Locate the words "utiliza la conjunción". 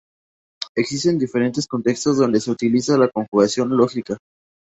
2.49-3.69